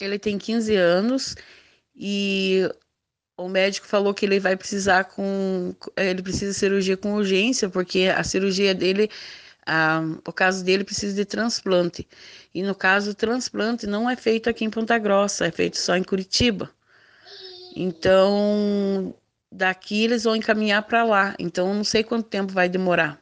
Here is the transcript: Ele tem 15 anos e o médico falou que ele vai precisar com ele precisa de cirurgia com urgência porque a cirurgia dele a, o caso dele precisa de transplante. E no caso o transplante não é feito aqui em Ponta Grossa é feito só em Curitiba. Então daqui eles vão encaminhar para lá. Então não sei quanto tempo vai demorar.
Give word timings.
Ele 0.00 0.18
tem 0.18 0.38
15 0.38 0.74
anos 0.76 1.36
e 1.94 2.68
o 3.36 3.48
médico 3.48 3.86
falou 3.86 4.14
que 4.14 4.24
ele 4.24 4.40
vai 4.40 4.56
precisar 4.56 5.04
com 5.04 5.74
ele 5.96 6.22
precisa 6.22 6.52
de 6.52 6.58
cirurgia 6.58 6.96
com 6.96 7.14
urgência 7.14 7.68
porque 7.68 8.12
a 8.14 8.22
cirurgia 8.24 8.74
dele 8.74 9.10
a, 9.66 10.00
o 10.26 10.32
caso 10.32 10.64
dele 10.64 10.84
precisa 10.84 11.14
de 11.14 11.24
transplante. 11.24 12.08
E 12.54 12.62
no 12.62 12.74
caso 12.74 13.10
o 13.10 13.14
transplante 13.14 13.86
não 13.86 14.08
é 14.08 14.16
feito 14.16 14.48
aqui 14.48 14.64
em 14.64 14.70
Ponta 14.70 14.98
Grossa 14.98 15.46
é 15.46 15.50
feito 15.50 15.78
só 15.78 15.96
em 15.96 16.02
Curitiba. 16.02 16.70
Então 17.76 19.14
daqui 19.52 20.04
eles 20.04 20.24
vão 20.24 20.36
encaminhar 20.36 20.82
para 20.82 21.04
lá. 21.04 21.34
Então 21.38 21.74
não 21.74 21.84
sei 21.84 22.02
quanto 22.02 22.28
tempo 22.28 22.52
vai 22.52 22.68
demorar. 22.68 23.20